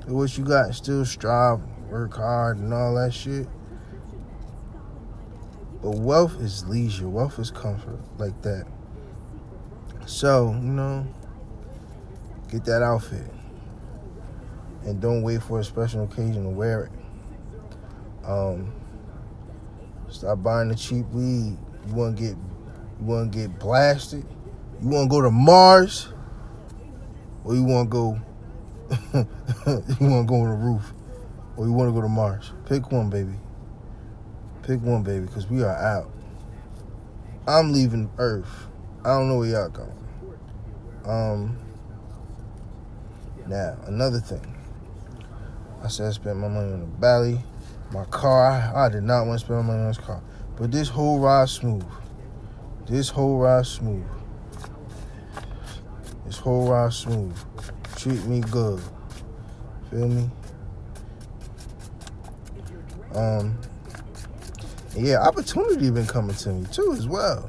with 0.06 0.14
what 0.14 0.38
you 0.38 0.44
got 0.44 0.66
and 0.66 0.74
still 0.74 1.04
strive, 1.04 1.60
work 1.90 2.14
hard, 2.14 2.58
and 2.58 2.72
all 2.72 2.94
that 2.94 3.12
shit. 3.12 3.46
But 5.82 5.96
wealth 5.96 6.40
is 6.40 6.66
leisure, 6.66 7.08
wealth 7.08 7.38
is 7.38 7.50
comfort, 7.50 7.98
like 8.18 8.40
that. 8.42 8.66
So, 10.06 10.52
you 10.52 10.68
know, 10.68 11.06
get 12.50 12.64
that 12.64 12.82
outfit. 12.82 13.26
And 14.84 15.00
don't 15.00 15.22
wait 15.22 15.42
for 15.42 15.60
a 15.60 15.64
special 15.64 16.04
occasion 16.04 16.44
to 16.44 16.50
wear 16.50 16.84
it. 16.84 18.26
Um, 18.26 18.72
Stop 20.10 20.42
buying 20.42 20.68
the 20.68 20.74
cheap 20.74 21.06
weed. 21.10 21.56
You 21.86 21.94
want 21.94 22.16
to 22.16 22.22
get 22.22 22.30
you 22.32 23.06
want 23.06 23.32
to 23.32 23.38
get 23.38 23.58
blasted? 23.60 24.26
You 24.82 24.88
want 24.88 25.08
to 25.08 25.16
go 25.16 25.22
to 25.22 25.30
Mars? 25.30 26.12
Or 27.44 27.54
you 27.54 27.62
want 27.62 27.90
to 27.90 27.92
go 27.92 28.20
you 29.14 30.08
want 30.08 30.26
to 30.26 30.28
go 30.28 30.40
on 30.40 30.50
the 30.50 30.56
roof? 30.56 30.92
Or 31.56 31.64
you 31.64 31.72
want 31.72 31.88
to 31.88 31.92
go 31.92 32.02
to 32.02 32.08
Mars? 32.08 32.52
Pick 32.66 32.90
one, 32.90 33.08
baby. 33.08 33.34
Pick 34.70 34.82
one, 34.82 35.02
baby, 35.02 35.26
because 35.26 35.48
we 35.48 35.64
are 35.64 35.76
out. 35.76 36.08
I'm 37.48 37.72
leaving 37.72 38.08
Earth. 38.18 38.68
I 39.04 39.08
don't 39.08 39.28
know 39.28 39.38
where 39.38 39.48
y'all 39.48 39.68
going. 39.68 39.90
Um, 41.04 41.58
now, 43.48 43.76
another 43.86 44.20
thing. 44.20 44.56
I 45.82 45.88
said 45.88 46.06
I 46.06 46.10
spent 46.12 46.36
my 46.36 46.46
money 46.46 46.72
on 46.72 46.78
the 46.82 46.86
Bally, 46.86 47.40
my 47.90 48.04
car. 48.04 48.48
I, 48.48 48.84
I 48.84 48.88
did 48.90 49.02
not 49.02 49.26
want 49.26 49.40
to 49.40 49.44
spend 49.44 49.58
my 49.58 49.66
money 49.66 49.80
on 49.80 49.88
this 49.88 49.98
car. 49.98 50.22
But 50.56 50.70
this 50.70 50.88
whole 50.88 51.18
ride 51.18 51.48
smooth. 51.48 51.84
This 52.86 53.08
whole 53.08 53.38
ride 53.38 53.66
smooth. 53.66 54.06
This 56.26 56.38
whole 56.38 56.70
ride 56.70 56.92
smooth. 56.92 57.36
Treat 57.96 58.24
me 58.26 58.38
good. 58.38 58.80
Feel 59.90 60.06
me? 60.06 60.30
Um, 63.16 63.58
yeah, 64.96 65.18
opportunity 65.20 65.90
been 65.90 66.06
coming 66.06 66.34
to 66.36 66.50
me 66.50 66.66
too 66.72 66.92
as 66.92 67.06
well. 67.06 67.48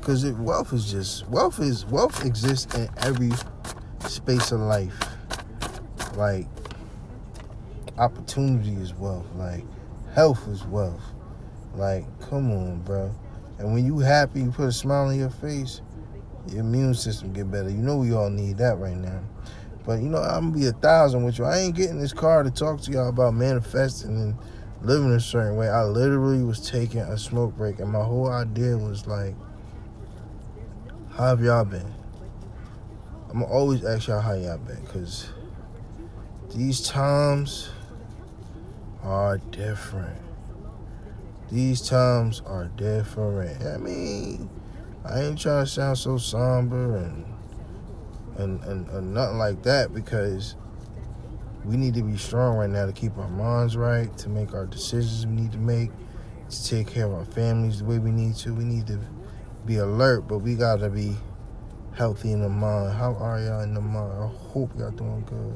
Cause 0.00 0.24
it, 0.24 0.36
wealth 0.36 0.72
is 0.72 0.90
just 0.90 1.28
wealth 1.28 1.58
is 1.60 1.84
wealth 1.86 2.24
exists 2.24 2.72
in 2.76 2.88
every 2.98 3.32
space 4.06 4.52
of 4.52 4.60
life. 4.60 4.94
Like 6.16 6.46
opportunity 7.98 8.74
is 8.74 8.94
wealth. 8.94 9.26
Like 9.36 9.64
health 10.14 10.46
is 10.48 10.64
wealth. 10.64 11.02
Like 11.74 12.04
come 12.20 12.50
on, 12.52 12.80
bro. 12.82 13.14
And 13.58 13.74
when 13.74 13.84
you 13.84 13.98
happy, 13.98 14.40
you 14.40 14.50
put 14.50 14.68
a 14.68 14.72
smile 14.72 15.08
on 15.08 15.18
your 15.18 15.30
face, 15.30 15.80
your 16.48 16.60
immune 16.60 16.94
system 16.94 17.32
get 17.32 17.50
better. 17.50 17.68
You 17.68 17.78
know 17.78 17.96
we 17.96 18.12
all 18.12 18.30
need 18.30 18.58
that 18.58 18.78
right 18.78 18.96
now. 18.96 19.22
But 19.84 20.00
you 20.00 20.08
know, 20.08 20.18
I'm 20.18 20.50
gonna 20.50 20.58
be 20.58 20.66
a 20.66 20.72
thousand 20.72 21.24
with 21.24 21.38
you. 21.38 21.44
I 21.44 21.58
ain't 21.58 21.76
getting 21.76 21.98
this 21.98 22.12
car 22.12 22.42
to 22.42 22.50
talk 22.50 22.80
to 22.82 22.90
y'all 22.90 23.08
about 23.08 23.34
manifesting 23.34 24.16
and 24.16 24.36
living 24.86 25.10
a 25.10 25.20
certain 25.20 25.56
way. 25.56 25.68
I 25.68 25.82
literally 25.82 26.44
was 26.44 26.70
taking 26.70 27.00
a 27.00 27.18
smoke 27.18 27.56
break, 27.56 27.80
and 27.80 27.90
my 27.90 28.02
whole 28.02 28.30
idea 28.30 28.76
was 28.76 29.06
like, 29.06 29.34
how 31.10 31.26
have 31.26 31.42
y'all 31.42 31.64
been? 31.64 31.92
I'm 33.30 33.42
always 33.42 33.84
ask 33.84 34.06
y'all 34.06 34.20
how 34.20 34.34
y'all 34.34 34.58
been, 34.58 34.84
cause 34.86 35.28
these 36.54 36.80
times 36.86 37.70
are 39.02 39.38
different. 39.50 40.22
These 41.50 41.82
times 41.82 42.42
are 42.46 42.66
different. 42.76 43.62
I 43.64 43.78
mean, 43.78 44.48
I 45.04 45.22
ain't 45.22 45.38
trying 45.38 45.64
to 45.64 45.70
sound 45.70 45.98
so 45.98 46.18
somber 46.18 46.96
and 46.96 47.24
and, 48.38 48.62
and, 48.64 48.88
and 48.90 49.14
nothing 49.14 49.38
like 49.38 49.62
that 49.62 49.94
because 49.94 50.56
we 51.66 51.76
need 51.76 51.94
to 51.94 52.02
be 52.02 52.16
strong 52.16 52.56
right 52.56 52.70
now 52.70 52.86
to 52.86 52.92
keep 52.92 53.18
our 53.18 53.28
minds 53.28 53.76
right, 53.76 54.16
to 54.18 54.28
make 54.28 54.54
our 54.54 54.66
decisions 54.66 55.26
we 55.26 55.32
need 55.32 55.52
to 55.52 55.58
make, 55.58 55.90
to 56.48 56.64
take 56.64 56.86
care 56.86 57.06
of 57.06 57.12
our 57.12 57.24
families 57.24 57.80
the 57.80 57.84
way 57.84 57.98
we 57.98 58.12
need 58.12 58.36
to. 58.36 58.54
We 58.54 58.64
need 58.64 58.86
to 58.86 59.00
be 59.64 59.78
alert, 59.78 60.28
but 60.28 60.38
we 60.38 60.54
gotta 60.54 60.88
be 60.88 61.16
healthy 61.96 62.30
in 62.30 62.40
the 62.40 62.48
mind. 62.48 62.96
How 62.96 63.14
are 63.14 63.40
y'all 63.40 63.62
in 63.62 63.74
the 63.74 63.80
mind? 63.80 64.12
I 64.12 64.26
hope 64.52 64.78
y'all 64.78 64.92
doing 64.92 65.24
good. 65.26 65.54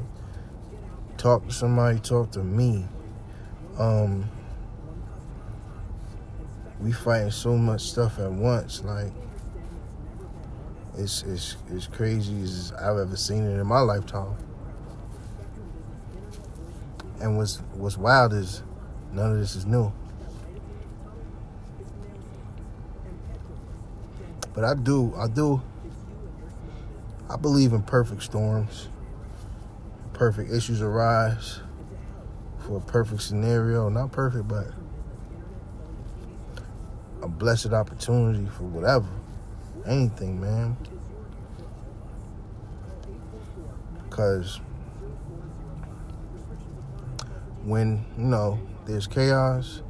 Talk 1.17 1.47
to 1.47 1.53
somebody, 1.53 2.01
talk 2.01 2.33
to 2.33 2.43
me. 2.43 2.87
Um 3.79 4.29
we 6.81 6.93
fighting 6.93 7.31
so 7.31 7.57
much 7.57 7.83
stuff 7.83 8.19
at 8.19 8.33
once, 8.33 8.83
like 8.83 9.13
it's 10.99 11.23
it's 11.23 11.57
it's 11.71 11.87
crazy 11.87 12.43
as 12.43 12.73
I've 12.73 12.99
ever 12.99 13.17
seen 13.17 13.45
it 13.45 13.61
in 13.61 13.67
my 13.67 13.81
lifetime. 13.81 14.37
And 17.21 17.37
what's 17.37 17.57
what's 17.75 17.99
wild 17.99 18.33
is 18.33 18.63
none 19.13 19.33
of 19.33 19.39
this 19.39 19.55
is 19.55 19.67
new. 19.67 19.93
But 24.55 24.65
I 24.65 24.75
do, 24.75 25.15
I 25.17 25.29
do, 25.29 25.63
I 27.29 27.37
believe 27.37 27.73
in 27.73 27.83
perfect 27.83 28.23
storms. 28.23 28.89
Perfect 30.13 30.53
issues 30.53 30.83
arise 30.83 31.61
for 32.59 32.79
a 32.79 32.81
perfect 32.81 33.23
scenario. 33.23 33.89
Not 33.89 34.13
perfect, 34.13 34.49
but 34.49 34.67
a 37.23 37.29
blessed 37.29 37.73
opportunity 37.73 38.47
for 38.47 38.65
whatever. 38.65 39.09
Anything, 39.87 40.41
man. 40.41 40.77
Because 44.09 44.61
when, 47.65 48.05
you 48.17 48.25
know, 48.25 48.59
there's 48.87 49.07
chaos, 49.07 49.83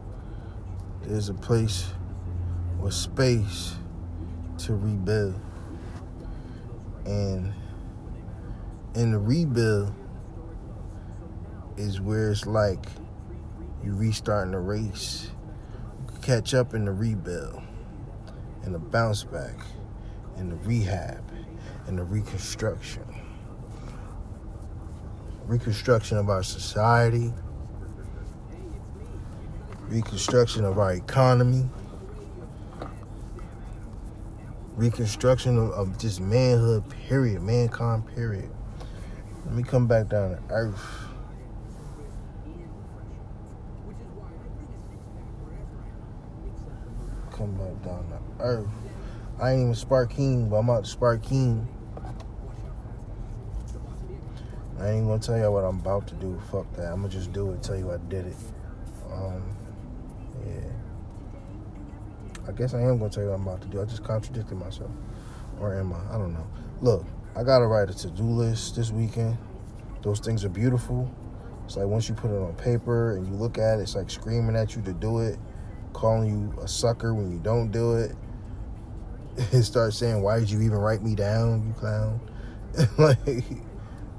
there's 1.03 1.29
a 1.29 1.35
place 1.35 1.93
or 2.83 2.91
space 2.91 3.75
to 4.59 4.75
rebuild. 4.75 5.41
And 7.07 7.53
in 8.95 9.13
the 9.13 9.19
rebuild 9.19 9.93
is 11.77 12.01
where 12.01 12.31
it's 12.31 12.47
like 12.47 12.85
you 13.85 13.95
restarting 13.95 14.53
the 14.53 14.59
race. 14.59 15.31
Catch 16.23 16.55
up 16.55 16.75
in 16.75 16.85
the 16.85 16.93
rebuild 16.93 17.63
and 18.63 18.75
the 18.75 18.79
bounce 18.79 19.25
back 19.25 19.57
and 20.37 20.53
the 20.53 20.57
rehab 20.57 21.23
and 21.87 21.99
the 21.99 22.03
reconstruction. 22.03 23.05
Reconstruction 25.47 26.19
of 26.19 26.29
our 26.29 26.43
society, 26.43 27.33
reconstruction 29.91 30.65
of 30.65 30.79
our 30.79 30.93
economy, 30.93 31.69
reconstruction 34.77 35.59
of, 35.59 35.71
of 35.73 35.99
just 35.99 36.21
manhood, 36.21 36.89
period, 37.09 37.43
mankind, 37.43 38.07
period. 38.15 38.49
Let 39.45 39.55
me 39.55 39.63
come 39.65 39.89
back 39.89 40.09
down 40.09 40.31
to 40.31 40.39
earth. 40.51 40.81
Come 47.33 47.53
back 47.55 47.83
down 47.85 48.07
to 48.11 48.45
earth. 48.45 48.69
I 49.41 49.53
ain't 49.53 49.63
even 49.63 49.75
Spark 49.75 50.11
King, 50.11 50.49
but 50.49 50.57
I'm 50.57 50.71
out 50.71 50.85
to 50.85 50.91
Spark 50.91 51.23
King. 51.23 51.67
I 54.79 54.91
ain't 54.91 55.07
gonna 55.07 55.21
tell 55.21 55.37
y'all 55.37 55.53
what 55.53 55.65
I'm 55.65 55.81
about 55.81 56.07
to 56.09 56.15
do. 56.15 56.41
Fuck 56.53 56.73
that. 56.77 56.93
I'm 56.93 57.03
gonna 57.03 57.09
just 57.09 57.33
do 57.33 57.51
it. 57.53 57.63
Tell 57.63 57.77
you 57.77 57.91
I 57.91 57.97
did 58.09 58.27
it. 58.27 58.37
I 62.51 62.53
guess 62.53 62.75
I 62.75 62.81
am 62.81 62.99
gonna 62.99 63.11
tell 63.11 63.23
you 63.23 63.29
what 63.29 63.37
I'm 63.37 63.47
about 63.47 63.63
to 63.63 63.69
do. 63.69 63.81
I 63.81 63.85
just 63.85 64.03
contradicted 64.03 64.59
myself, 64.59 64.91
or 65.61 65.79
am 65.79 65.93
I? 65.93 66.15
I 66.15 66.19
don't 66.19 66.33
know. 66.33 66.47
Look, 66.81 67.07
I 67.37 67.45
gotta 67.45 67.65
write 67.65 67.89
a 67.89 67.95
to-do 67.95 68.25
list 68.25 68.75
this 68.75 68.91
weekend. 68.91 69.39
Those 70.03 70.19
things 70.19 70.45
are 70.45 70.49
beautiful. 70.49 71.09
It's 71.65 71.77
like 71.77 71.87
once 71.87 72.09
you 72.09 72.17
put 72.17 72.33
it 72.33 72.43
on 72.43 72.53
paper 72.55 73.17
and 73.17 73.25
you 73.25 73.35
look 73.35 73.57
at 73.57 73.79
it, 73.79 73.83
it's 73.83 73.95
like 73.95 74.11
screaming 74.11 74.57
at 74.57 74.75
you 74.75 74.83
to 74.83 74.93
do 74.93 75.21
it, 75.21 75.39
calling 75.93 76.29
you 76.29 76.61
a 76.61 76.67
sucker 76.67 77.15
when 77.15 77.31
you 77.31 77.39
don't 77.39 77.71
do 77.71 77.95
it. 77.95 78.17
It 79.53 79.63
starts 79.63 79.97
saying, 79.97 80.21
"Why 80.21 80.41
did 80.41 80.51
you 80.51 80.61
even 80.61 80.79
write 80.79 81.05
me 81.05 81.15
down, 81.15 81.65
you 81.69 81.73
clown?" 81.75 82.21
like, 82.99 83.45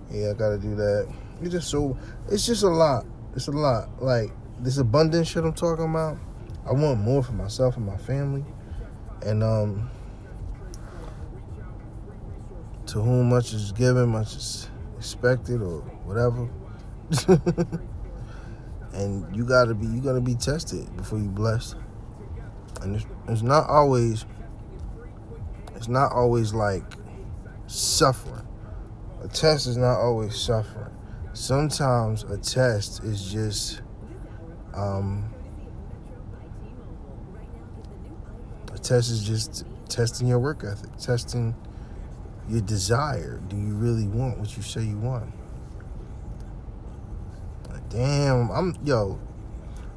yeah, 0.09 0.29
I 0.29 0.33
gotta 0.35 0.57
do 0.57 0.73
that. 0.75 1.13
It's 1.41 1.51
just 1.51 1.69
so. 1.69 1.97
It's 2.29 2.45
just 2.45 2.63
a 2.63 2.69
lot. 2.69 3.05
It's 3.35 3.49
a 3.49 3.51
lot. 3.51 4.01
Like 4.01 4.31
this 4.61 4.77
abundance 4.77 5.27
shit 5.27 5.43
I'm 5.43 5.51
talking 5.51 5.89
about. 5.89 6.17
I 6.65 6.73
want 6.73 6.99
more 6.99 7.23
for 7.23 7.33
myself 7.33 7.77
and 7.77 7.85
my 7.85 7.97
family, 7.97 8.45
and 9.25 9.43
um, 9.43 9.89
to 12.87 13.01
whom 13.01 13.29
much 13.29 13.53
is 13.53 13.71
given, 13.71 14.09
much 14.09 14.35
is 14.35 14.69
expected, 14.97 15.61
or 15.61 15.79
whatever. 16.05 16.49
and 18.93 19.35
you 19.35 19.45
gotta 19.45 19.73
be 19.73 19.87
you 19.87 20.01
gotta 20.01 20.21
be 20.21 20.35
tested 20.35 20.95
before 20.97 21.19
you 21.19 21.29
blessed. 21.29 21.75
And 22.81 22.95
it's, 22.95 23.05
it's 23.27 23.41
not 23.41 23.69
always 23.69 24.25
it's 25.75 25.87
not 25.87 26.11
always 26.11 26.53
like 26.53 26.83
suffering. 27.67 28.47
A 29.23 29.27
test 29.27 29.67
is 29.67 29.77
not 29.77 29.99
always 29.99 30.35
suffering. 30.35 30.93
Sometimes 31.33 32.23
a 32.23 32.37
test 32.37 33.03
is 33.03 33.31
just 33.31 33.81
um, 34.73 35.30
test 38.91 39.09
is 39.09 39.23
just 39.23 39.65
testing 39.87 40.27
your 40.27 40.39
work 40.39 40.65
ethic, 40.65 40.89
testing 40.97 41.55
your 42.49 42.59
desire. 42.59 43.41
Do 43.47 43.55
you 43.55 43.73
really 43.73 44.05
want 44.05 44.37
what 44.37 44.57
you 44.57 44.63
say 44.63 44.83
you 44.83 44.97
want? 44.97 45.33
Damn, 47.87 48.49
I'm 48.51 48.75
yo. 48.83 49.17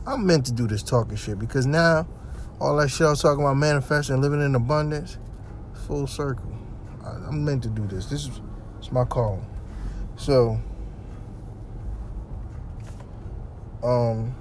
I'm 0.06 0.24
meant 0.26 0.46
to 0.46 0.52
do 0.52 0.68
this 0.68 0.82
talking 0.82 1.16
shit 1.16 1.40
because 1.40 1.66
now 1.66 2.06
all 2.60 2.76
that 2.76 2.88
shit 2.88 3.06
I 3.06 3.10
was 3.10 3.22
talking 3.22 3.42
about 3.42 3.56
manifesting, 3.56 4.20
living 4.20 4.40
in 4.40 4.54
abundance, 4.54 5.18
full 5.86 6.06
circle. 6.06 6.52
I, 7.04 7.10
I'm 7.28 7.44
meant 7.44 7.64
to 7.64 7.70
do 7.70 7.86
this. 7.88 8.06
This 8.06 8.26
is 8.26 8.40
it's 8.78 8.92
my 8.92 9.04
call. 9.04 9.44
So, 10.16 10.60
um, 13.82 14.34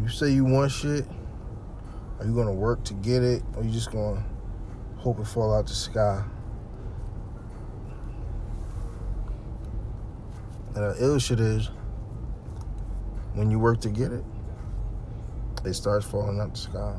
you 0.00 0.01
say 0.12 0.30
you 0.30 0.44
want 0.44 0.70
shit, 0.70 1.06
are 2.18 2.26
you 2.26 2.34
gonna 2.34 2.52
work 2.52 2.84
to 2.84 2.94
get 2.94 3.22
it, 3.22 3.42
or 3.56 3.64
you 3.64 3.70
just 3.70 3.90
gonna 3.90 4.22
hope 4.96 5.18
it 5.18 5.26
fall 5.26 5.54
out 5.54 5.66
the 5.66 5.74
sky? 5.74 6.22
And 10.74 10.76
the 10.76 10.96
ill 11.00 11.18
shit 11.18 11.40
is 11.40 11.70
when 13.34 13.50
you 13.50 13.58
work 13.58 13.80
to 13.80 13.88
get 13.88 14.12
it, 14.12 14.24
it 15.64 15.74
starts 15.74 16.06
falling 16.06 16.40
out 16.40 16.54
the 16.54 16.60
sky. 16.60 16.94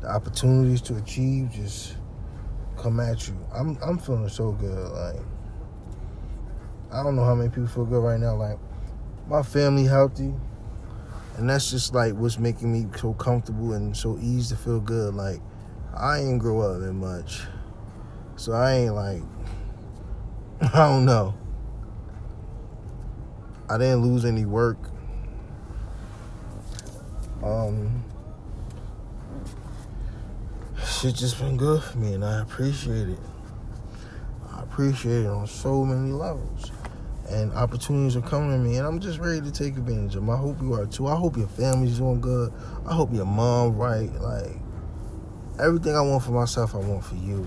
The 0.00 0.08
opportunities 0.08 0.80
to 0.82 0.96
achieve 0.96 1.50
just 1.50 1.96
come 2.76 3.00
at 3.00 3.28
you. 3.28 3.36
I'm 3.54 3.78
I'm 3.82 3.98
feeling 3.98 4.28
so 4.28 4.52
good. 4.52 4.90
Like 4.90 5.20
I 6.92 7.02
don't 7.02 7.16
know 7.16 7.24
how 7.24 7.34
many 7.34 7.50
people 7.50 7.66
feel 7.66 7.84
good 7.84 8.02
right 8.02 8.20
now. 8.20 8.36
Like 8.36 8.58
my 9.28 9.42
family 9.42 9.84
healthy. 9.84 10.32
And 11.36 11.50
that's 11.50 11.70
just 11.70 11.94
like 11.94 12.14
what's 12.14 12.38
making 12.38 12.72
me 12.72 12.86
so 12.96 13.12
comfortable 13.14 13.72
and 13.72 13.96
so 13.96 14.18
easy 14.20 14.54
to 14.54 14.62
feel 14.62 14.80
good. 14.80 15.14
Like 15.14 15.40
I 15.96 16.20
ain't 16.20 16.38
grow 16.38 16.60
up 16.60 16.80
that 16.80 16.92
much. 16.92 17.40
So 18.36 18.52
I 18.52 18.74
ain't 18.74 18.94
like 18.94 19.22
I 20.60 20.88
don't 20.88 21.04
know. 21.04 21.34
I 23.68 23.78
didn't 23.78 24.02
lose 24.02 24.24
any 24.24 24.44
work. 24.44 24.78
Um 27.42 28.04
shit 30.84 31.16
just 31.16 31.38
been 31.38 31.56
good 31.56 31.82
for 31.82 31.98
me 31.98 32.14
and 32.14 32.24
I 32.24 32.42
appreciate 32.42 33.08
it. 33.08 33.18
I 34.52 34.62
appreciate 34.62 35.24
it 35.24 35.26
on 35.26 35.48
so 35.48 35.84
many 35.84 36.12
levels. 36.12 36.70
And 37.30 37.52
opportunities 37.54 38.16
are 38.16 38.22
coming 38.22 38.50
to 38.50 38.58
me 38.58 38.76
and 38.76 38.86
I'm 38.86 39.00
just 39.00 39.18
ready 39.18 39.40
to 39.40 39.50
take 39.50 39.76
advantage 39.76 40.14
of 40.14 40.22
them. 40.22 40.30
I 40.30 40.36
hope 40.36 40.60
you 40.60 40.74
are 40.74 40.86
too. 40.86 41.06
I 41.06 41.16
hope 41.16 41.36
your 41.36 41.48
family's 41.48 41.98
doing 41.98 42.20
good. 42.20 42.52
I 42.86 42.94
hope 42.94 43.12
your 43.12 43.24
mom 43.24 43.76
right. 43.76 44.12
Like 44.20 44.56
everything 45.58 45.96
I 45.96 46.02
want 46.02 46.22
for 46.22 46.32
myself, 46.32 46.74
I 46.74 46.78
want 46.78 47.04
for 47.04 47.14
you. 47.16 47.46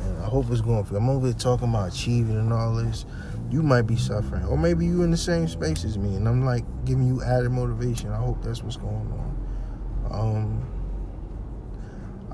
And 0.00 0.18
I 0.22 0.26
hope 0.26 0.50
it's 0.50 0.60
going 0.60 0.84
for 0.84 0.94
you. 0.94 0.98
I'm 0.98 1.08
over 1.08 1.26
here 1.26 1.34
talking 1.34 1.68
about 1.68 1.92
achieving 1.92 2.36
and 2.36 2.52
all 2.52 2.74
this. 2.74 3.04
You 3.50 3.62
might 3.62 3.82
be 3.82 3.96
suffering. 3.96 4.44
Or 4.44 4.58
maybe 4.58 4.84
you 4.84 5.02
in 5.02 5.10
the 5.10 5.16
same 5.16 5.46
space 5.46 5.84
as 5.84 5.96
me 5.96 6.16
and 6.16 6.28
I'm 6.28 6.44
like 6.44 6.64
giving 6.84 7.06
you 7.06 7.22
added 7.22 7.50
motivation. 7.50 8.10
I 8.10 8.18
hope 8.18 8.42
that's 8.42 8.62
what's 8.62 8.76
going 8.76 8.94
on. 9.12 10.10
Um 10.10 10.78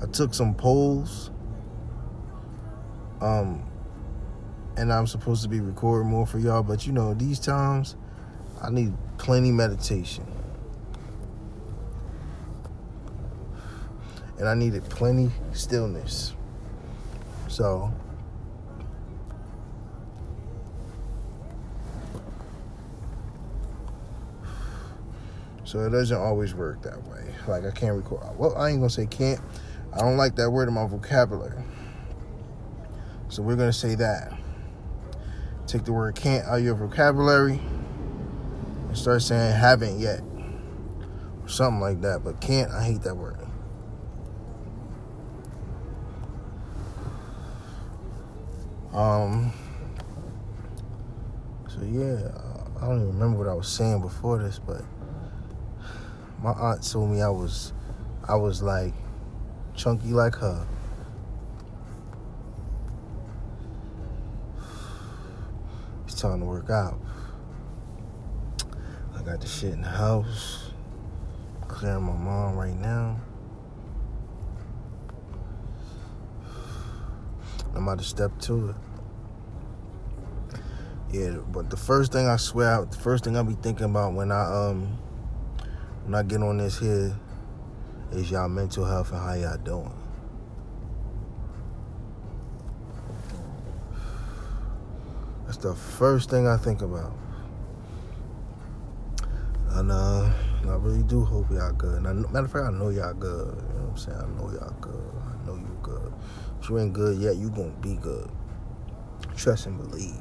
I 0.01 0.07
took 0.07 0.33
some 0.33 0.53
polls. 0.53 1.31
Um, 3.21 3.63
and 4.77 4.91
I'm 4.91 5.07
supposed 5.07 5.43
to 5.43 5.49
be 5.49 5.59
recording 5.59 6.09
more 6.09 6.25
for 6.25 6.39
y'all, 6.39 6.63
but 6.63 6.85
you 6.85 6.93
know, 6.93 7.13
these 7.13 7.39
times 7.39 7.95
I 8.61 8.69
need 8.69 8.93
plenty 9.17 9.51
meditation. 9.51 10.25
And 14.37 14.49
I 14.49 14.53
needed 14.53 14.83
plenty 14.89 15.31
stillness. 15.53 16.33
So 17.47 17.93
So 25.63 25.79
it 25.85 25.89
doesn't 25.89 26.15
always 26.15 26.53
work 26.53 26.81
that 26.83 27.03
way. 27.07 27.23
Like 27.47 27.65
I 27.65 27.71
can't 27.71 27.95
record. 27.95 28.21
Well, 28.37 28.55
I 28.55 28.69
ain't 28.69 28.79
gonna 28.79 28.89
say 28.89 29.07
can't. 29.07 29.41
I 29.91 29.99
don't 29.99 30.15
like 30.15 30.35
that 30.35 30.49
word 30.49 30.67
in 30.67 30.73
my 30.73 30.85
vocabulary. 30.85 31.63
So 33.29 33.41
we're 33.41 33.55
to 33.57 33.73
say 33.73 33.95
that. 33.95 34.31
Take 35.67 35.83
the 35.85 35.93
word 35.93 36.15
can't 36.15 36.45
out 36.45 36.59
of 36.59 36.63
your 36.63 36.75
vocabulary 36.75 37.59
and 38.87 38.97
start 38.97 39.21
saying 39.21 39.55
haven't 39.55 39.99
yet. 39.99 40.21
Or 41.41 41.49
something 41.49 41.81
like 41.81 42.01
that. 42.01 42.23
But 42.23 42.39
can't, 42.39 42.71
I 42.71 42.83
hate 42.83 43.01
that 43.01 43.15
word. 43.15 43.37
Um, 48.93 49.51
so 51.67 51.81
yeah, 51.81 52.31
I 52.77 52.87
don't 52.87 53.01
even 53.01 53.07
remember 53.07 53.39
what 53.39 53.47
I 53.47 53.53
was 53.53 53.67
saying 53.67 54.01
before 54.01 54.37
this, 54.37 54.57
but 54.57 54.83
my 56.41 56.51
aunt 56.51 56.89
told 56.89 57.09
me 57.09 57.21
I 57.21 57.27
was, 57.27 57.73
I 58.25 58.35
was 58.35 58.61
like 58.61 58.93
chunky 59.75 60.09
like 60.09 60.35
her. 60.35 60.65
Time 66.29 66.39
to 66.39 66.45
work 66.45 66.69
out. 66.69 66.99
I 69.15 69.21
got 69.21 69.41
the 69.41 69.47
shit 69.47 69.73
in 69.73 69.81
the 69.81 69.87
house. 69.87 70.71
Clearing 71.67 72.03
my 72.03 72.13
mom 72.13 72.55
right 72.55 72.75
now. 72.75 73.19
I'm 77.75 77.83
about 77.83 77.99
to 77.99 78.03
step 78.03 78.31
to 78.41 78.69
it. 78.69 78.75
Yeah, 81.11 81.37
but 81.51 81.69
the 81.69 81.77
first 81.77 82.11
thing 82.11 82.27
I 82.27 82.37
swear, 82.37 82.85
the 82.85 82.97
first 82.97 83.23
thing 83.23 83.37
I 83.37 83.43
be 83.43 83.53
thinking 83.53 83.85
about 83.85 84.13
when 84.13 84.31
I 84.31 84.69
um 84.69 84.97
when 86.05 86.15
I 86.15 86.23
get 86.23 86.41
on 86.41 86.57
this 86.57 86.79
here 86.79 87.15
is 88.11 88.31
y'all 88.31 88.49
mental 88.49 88.85
health 88.85 89.11
and 89.11 89.19
how 89.19 89.33
y'all 89.33 89.57
doing. 89.57 90.04
That's 95.55 95.67
the 95.67 95.75
first 95.75 96.29
thing 96.29 96.49
I 96.49 96.57
think 96.57 96.81
about. 96.81 97.13
And 99.69 99.89
uh, 99.89 100.29
I 100.67 100.75
really 100.75 101.03
do 101.03 101.23
hope 101.23 101.49
y'all 101.49 101.71
good. 101.71 101.99
And 101.99 102.07
I, 102.07 102.13
matter 102.29 102.45
of 102.45 102.51
fact, 102.51 102.65
I 102.65 102.71
know 102.71 102.89
y'all 102.89 103.13
good. 103.13 103.55
You 103.55 103.61
know 103.61 103.85
what 103.85 103.91
I'm 103.91 103.97
saying? 103.97 104.17
I 104.17 104.27
know 104.37 104.51
y'all 104.51 104.75
good. 104.81 105.11
I 105.23 105.47
know 105.47 105.55
you 105.55 105.77
good. 105.81 106.13
If 106.61 106.69
you 106.69 106.77
ain't 106.77 106.91
good 106.91 107.19
yet, 107.19 107.37
you 107.37 107.49
gonna 107.51 107.71
be 107.81 107.95
good. 107.95 108.29
Trust 109.37 109.67
and 109.67 109.77
believe. 109.77 110.17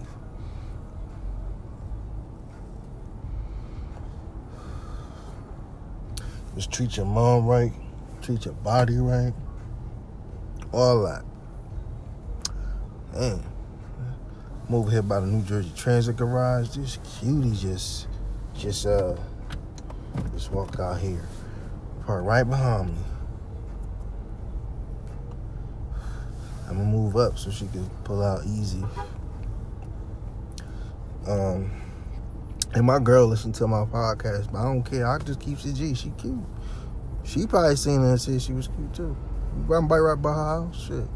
Just 6.55 6.70
treat 6.70 6.97
your 6.97 7.07
mom 7.07 7.47
right, 7.47 7.73
treat 8.23 8.44
your 8.44 8.55
body 8.55 8.99
right, 8.99 9.35
all 10.73 11.03
that. 11.03 11.25
Man, 13.12 13.42
I'm 14.66 14.74
over 14.74 14.90
here 14.90 15.03
by 15.03 15.20
the 15.20 15.27
New 15.27 15.42
Jersey 15.42 15.70
Transit 15.77 16.16
Garage. 16.16 16.68
This 16.77 16.98
cutie 17.18 17.55
just, 17.55 18.09
just 18.55 18.87
uh, 18.87 19.14
just 20.33 20.50
walk 20.53 20.79
out 20.81 20.98
here, 21.00 21.27
park 22.07 22.24
right 22.24 22.44
behind 22.44 22.88
me. 22.88 22.98
I'm 26.66 26.79
gonna 26.79 26.85
move 26.85 27.16
up 27.16 27.38
so 27.38 27.50
she 27.50 27.66
can 27.66 27.88
pull 28.05 28.22
out 28.22 28.40
easy. 28.46 28.83
Um. 31.27 31.70
And 32.74 32.85
my 32.85 32.98
girl 32.98 33.29
listened 33.29 33.55
to 33.57 33.68
my 33.68 33.85
podcast, 33.85 34.50
but 34.50 34.59
I 34.59 34.64
don't 34.64 34.83
care. 34.83 35.07
I 35.07 35.18
just 35.18 35.38
keep 35.38 35.64
it 35.64 35.74
G. 35.74 35.94
She 35.94 36.11
cute. 36.18 36.42
She 37.22 37.46
probably 37.46 37.77
seen 37.77 38.00
her 38.00 38.11
and 38.11 38.20
said 38.20 38.42
she 38.42 38.53
was 38.53 38.66
cute 38.66 38.92
too. 38.92 39.16
I'm 39.72 39.87
bite 39.87 39.98
right 39.98 40.20
by 40.20 40.31
her 40.31 40.44
house. 40.44 40.87
Shit. 40.87 41.07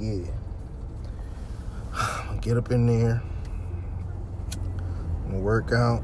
Yeah. 0.00 0.24
Get 2.40 2.56
up 2.56 2.70
in 2.70 2.86
there. 2.86 3.22
And 5.26 5.42
work 5.42 5.72
out. 5.72 6.02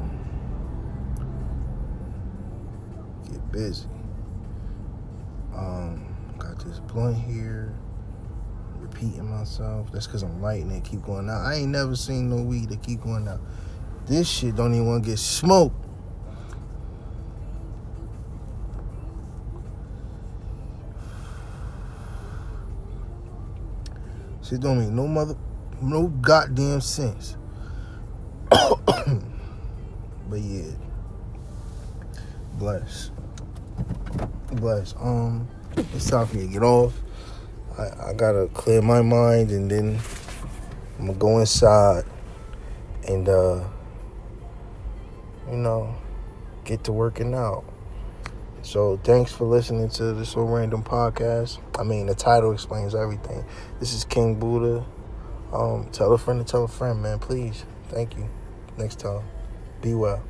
Get 3.31 3.51
busy. 3.51 3.87
Um, 5.55 6.15
got 6.37 6.63
this 6.63 6.79
blunt 6.81 7.17
here 7.17 7.75
repeating 8.79 9.31
myself. 9.31 9.91
That's 9.91 10.07
because 10.07 10.23
I'm 10.23 10.43
lighting 10.43 10.71
it, 10.73 10.85
keep 10.85 11.03
going 11.03 11.31
out. 11.31 11.47
I 11.47 11.55
ain't 11.55 11.71
never 11.71 11.97
seen 11.97 12.29
no 12.29 12.43
weed 12.43 12.69
that 12.69 12.83
keep 12.83 13.01
going 13.01 13.27
out. 13.27 13.41
This 14.05 14.29
shit 14.29 14.55
don't 14.57 14.75
even 14.75 14.87
want 14.87 15.05
to 15.05 15.11
get 15.11 15.19
smoked. 15.19 15.86
Shit 24.49 24.61
don't 24.61 24.79
make 24.79 24.91
no 24.91 25.09
mother, 25.09 25.35
no 25.83 26.07
goddamn 26.07 26.81
sense. 26.81 27.37
but 28.49 28.79
yeah, 30.35 30.71
bless, 32.53 33.11
bless. 34.53 34.95
Um, 35.01 35.49
it's 35.77 36.09
time 36.11 36.29
for 36.29 36.37
me 36.37 36.47
to 36.47 36.53
get 36.53 36.63
off. 36.63 36.95
I, 37.77 38.11
I 38.11 38.13
gotta 38.13 38.49
clear 38.55 38.81
my 38.83 39.03
mind 39.03 39.51
and 39.51 39.69
then 39.69 39.99
I'm 41.01 41.07
gonna 41.07 41.19
go 41.19 41.39
inside 41.41 42.05
and 43.09 43.29
uh 43.29 43.65
you 45.51 45.57
know 45.57 45.93
get 46.65 46.85
to 46.85 46.93
working 46.93 47.35
out. 47.35 47.65
So 48.67 48.99
thanks 49.05 49.31
for 49.31 49.45
listening 49.45 49.91
to 49.91 50.13
this 50.13 50.35
random 50.35 50.83
podcast. 50.83 51.61
I 51.79 51.85
mean 51.85 52.07
the 52.07 52.17
title 52.17 52.51
explains 52.51 52.97
everything. 52.97 53.45
This 53.79 53.95
is 53.95 54.05
King 54.05 54.41
Buddha. 54.41 54.85
Um, 55.53 55.89
tell 55.93 56.13
a 56.13 56.19
friend 56.19 56.45
to 56.45 56.51
tell 56.51 56.65
a 56.65 56.69
friend, 56.69 57.01
man, 57.01 57.21
please. 57.21 57.65
Thank 57.91 58.17
you. 58.17 58.29
Next 58.77 58.99
time. 58.99 59.23
Be 59.83 59.95
well. 59.95 60.21